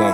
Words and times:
Ei. 0.00 0.06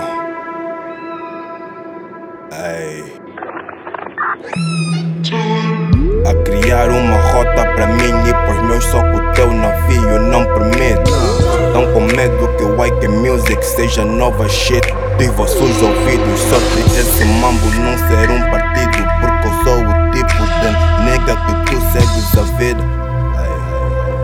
A 6.25 6.33
criar 6.43 6.89
uma 6.89 7.17
rota 7.17 7.65
para 7.75 7.85
mim 7.87 8.27
e 8.27 8.33
pros 8.33 8.61
meus 8.63 8.83
só 8.85 8.99
que 8.99 9.15
o 9.15 9.31
teu 9.33 9.53
navio 9.53 10.19
não 10.21 10.43
permite. 10.43 11.11
Tão 11.71 11.93
com 11.93 12.01
medo 12.01 12.47
que 12.57 12.63
o 12.63 12.83
Ike 12.83 13.07
Music 13.07 13.63
seja 13.63 14.03
nova 14.03 14.49
shit. 14.49 14.91
Dos 15.19 15.27
vossos 15.27 15.79
ouvidos, 15.81 16.39
só 16.39 16.57
que 16.57 16.79
esse 16.99 17.23
mambo 17.25 17.67
não 17.75 17.95
ser 18.07 18.31
um 18.31 18.41
partido. 18.49 19.05
Porque 19.21 19.47
eu 19.47 19.53
sou 19.63 19.83
o 19.83 20.11
tipo 20.11 20.43
de 20.61 20.69
nega 21.05 21.35
que 21.45 21.53
tu 21.69 21.77
segues 21.91 22.37
a 22.39 22.41
vida. 22.57 22.83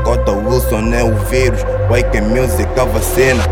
Cota 0.04 0.32
Wilson 0.32 0.92
é 0.96 1.04
o 1.04 1.14
vírus, 1.30 1.62
Ike 1.96 2.22
Music 2.22 2.68
a 2.80 2.86
vacina. 2.86 3.44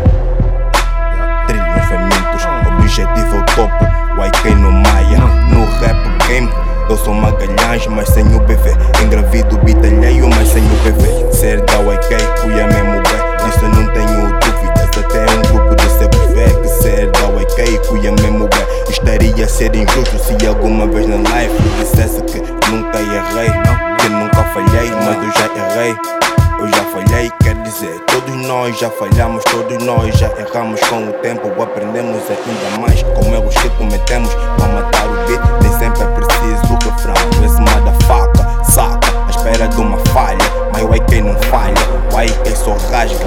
Famintos, 1.88 2.46
objetivo 2.66 3.36
é 3.36 3.38
o 3.38 3.42
topo, 3.54 3.84
YK 4.24 4.54
no 4.56 4.72
Maia. 4.72 5.18
No 5.50 5.64
rap 5.80 6.26
game, 6.26 6.48
eu 6.88 6.96
sou 6.96 7.14
Magalhães, 7.14 7.86
mas 7.86 8.08
sem 8.08 8.24
o 8.34 8.40
BV. 8.40 8.70
Engravido, 9.04 9.58
bitalheio, 9.58 10.28
mas 10.28 10.48
sem 10.48 10.62
o 10.62 10.76
BV. 10.84 11.32
Ser 11.32 11.60
da 11.62 11.74
YK, 11.74 12.40
fui 12.40 12.60
a 12.60 12.66
mesmo 12.66 13.02
bem, 13.02 13.46
disso 13.46 13.68
não 13.68 13.86
tenho 13.92 14.38
dúvidas. 14.38 14.90
Até 14.98 15.24
um 15.32 15.42
grupo 15.52 15.76
de 15.76 15.86
CBV 15.86 16.60
que 16.62 16.68
ser 16.68 17.10
da 17.10 17.40
YK, 17.40 17.86
fui 17.86 18.06
a 18.08 18.12
mesmo 18.12 18.48
bem. 18.48 18.66
Estaria 18.88 19.44
a 19.44 19.48
ser 19.48 19.74
injusto 19.74 20.18
se 20.18 20.46
alguma 20.46 20.86
vez 20.86 21.06
na 21.06 21.16
life 21.16 21.54
eu 21.54 21.84
dissesse 21.84 22.20
que 22.22 22.40
nunca 22.70 22.98
errei, 22.98 23.50
que 23.98 24.08
nunca 24.08 24.42
falhei, 24.52 24.90
mas 24.90 25.16
eu 25.16 25.32
já 25.32 25.78
errei. 25.78 26.19
Eu 26.60 26.68
já 26.68 26.84
falhei, 26.92 27.30
quer 27.42 27.54
dizer, 27.62 27.98
todos 28.00 28.34
nós 28.46 28.78
já 28.78 28.90
falhamos, 28.90 29.42
todos 29.44 29.82
nós 29.82 30.14
já 30.18 30.28
erramos 30.38 30.78
com 30.80 31.08
o 31.08 31.12
tempo, 31.14 31.48
aprendemos 31.62 32.22
ainda 32.28 32.78
mais 32.78 33.02
com 33.02 33.34
erros 33.34 33.54
que 33.54 33.70
cometemos 33.70 34.28
para 34.58 34.68
matar 34.68 35.06
o 35.06 35.26
beat. 35.26 35.40
Nem 35.62 35.72
sempre 35.78 36.02
é 36.02 36.06
preciso 36.06 36.74
o 36.74 36.84
refrão, 36.84 37.14
esse 37.46 37.60
faca, 38.06 38.64
saca, 38.70 39.26
à 39.26 39.30
espera 39.30 39.68
de 39.68 39.80
uma 39.80 39.96
falha, 40.08 40.36
mas 40.70 40.82
o 40.82 40.94
YK 40.94 41.22
não 41.22 41.34
falha, 41.44 41.74
o 42.12 42.20
YK 42.20 42.54
só 42.54 42.76
rasga. 42.92 43.26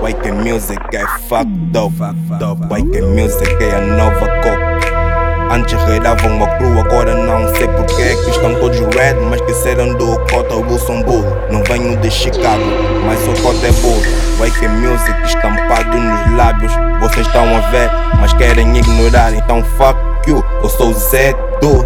O 0.00 0.08
YK 0.08 0.32
Music 0.32 0.80
é 0.96 1.06
fucked 1.28 1.76
up, 1.76 1.94
o 2.00 2.76
YK 2.78 3.02
Music 3.02 3.62
é 3.62 3.76
a 3.76 3.80
nova. 3.82 4.29
Antes 5.50 5.82
reiravam 5.82 6.44
a 6.44 6.46
cru, 6.56 6.78
agora 6.78 7.12
não. 7.12 7.52
Sei 7.56 7.66
porquê 7.66 8.14
Que 8.24 8.30
estão 8.30 8.54
todos 8.54 8.78
red, 8.94 9.14
mas 9.28 9.40
que 9.40 9.52
serão 9.52 9.92
do 9.94 10.16
Cota 10.30 10.54
Wilson 10.54 11.02
Bull 11.02 11.24
Não 11.50 11.64
venho 11.64 11.96
de 11.96 12.08
Chicago, 12.08 12.62
mas 13.04 13.18
o 13.26 13.42
Cota 13.42 13.66
é 13.66 13.72
burro. 13.72 14.00
Wake 14.38 14.68
Music 14.68 15.12
estampado 15.24 15.96
nos 15.96 16.36
lábios 16.36 16.72
Vocês 17.00 17.26
estão 17.26 17.44
a 17.56 17.60
ver, 17.70 17.90
mas 18.20 18.32
querem 18.34 18.76
ignorar. 18.76 19.34
Então 19.34 19.64
fuck 19.76 19.98
you, 20.28 20.44
eu 20.62 20.68
sou 20.68 20.92
Zé 20.92 21.32
do. 21.60 21.84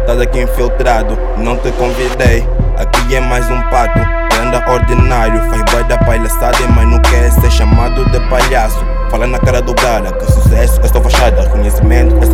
Estás 0.00 0.20
aqui 0.20 0.40
infiltrado, 0.40 1.16
não 1.36 1.56
te 1.58 1.70
convidei. 1.72 2.48
Aqui 2.78 3.14
é 3.14 3.20
mais 3.20 3.48
um 3.50 3.60
pato, 3.68 3.98
anda 4.40 4.64
ordinário. 4.72 5.38
Faz 5.50 5.62
boy 5.70 5.84
da 5.84 5.98
palhaçada, 5.98 6.66
mas 6.74 6.88
não 6.88 6.98
quer 7.00 7.30
ser 7.30 7.50
chamado 7.50 8.04
de 8.10 8.18
palhaço. 8.28 8.82
Fala 9.10 9.26
na 9.26 9.38
cara 9.38 9.60
do 9.60 9.74
cara 9.74 10.10
que 10.10 10.24
sucesso 10.32 10.80
é 10.82 10.88
só 10.88 11.00
fachada, 11.00 11.46
conhecimento 11.50 12.16
é 12.22 12.26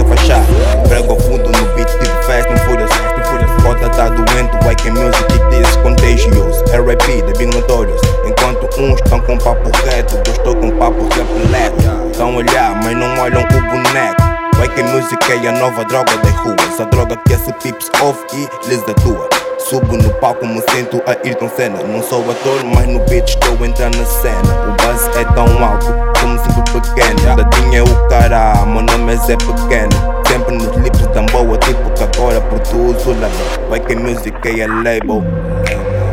com 9.29 9.37
papo 9.37 9.71
reto, 9.85 10.17
eu 10.17 10.33
estou 10.33 10.57
com 10.57 10.71
papo 10.79 11.03
repleto. 11.03 12.19
A 12.19 12.25
olhar, 12.25 12.75
mas 12.83 12.97
não 12.97 13.21
olham 13.21 13.43
o 13.43 13.63
boneco. 13.71 14.23
YK 14.65 14.83
Music 14.85 15.33
é 15.33 15.49
a 15.49 15.53
nova 15.53 15.85
droga 15.85 16.17
das 16.17 16.33
ruas. 16.37 16.81
A 16.81 16.85
droga 16.85 17.15
que 17.15 17.35
esse 17.35 17.53
pips 17.53 17.91
off 18.01 18.19
e 18.33 18.49
lhes 18.67 18.83
atua. 18.89 19.29
Subo 19.59 19.99
no 19.99 20.11
palco, 20.15 20.47
me 20.47 20.63
sinto 20.71 21.03
a 21.07 21.11
Ayrton 21.11 21.49
Senna. 21.55 21.83
Não 21.83 22.03
sou 22.03 22.23
ator, 22.31 22.65
mas 22.65 22.87
no 22.87 23.01
beat 23.01 23.29
estou 23.29 23.67
entrando 23.67 23.99
na 23.99 24.05
cena. 24.07 24.67
O 24.67 24.71
buzz 24.83 25.11
é 25.15 25.25
tão 25.35 25.63
alto, 25.63 25.87
como 26.19 26.39
sempre 26.39 26.81
pequeno. 26.81 27.37
Dadinho 27.37 27.85
o 27.85 28.09
cara, 28.09 28.65
meu 28.65 28.81
nome 28.81 29.13
é 29.13 29.17
Zé 29.19 29.37
Pequeno. 29.37 30.25
Sempre 30.27 30.55
nos 30.57 30.75
lips 30.79 31.07
tão 31.13 31.27
boa, 31.27 31.59
tipo 31.59 31.91
que 31.91 32.03
agora 32.03 32.41
produzo 32.41 33.11
label. 33.11 33.77
YK 33.77 33.95
Music 33.95 34.59
é 34.59 34.65
a 34.65 34.67
label. 34.67 35.23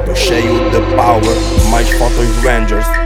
Tô 0.05 0.13
cheio 0.13 0.69
de 0.69 0.95
power, 0.95 1.69
mais 1.71 1.89
fotos 1.91 2.43
Rangers. 2.43 3.04